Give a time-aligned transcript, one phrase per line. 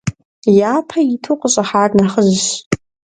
[0.73, 2.47] Япэ иту къыщӏыхьар нэхъыжьщ.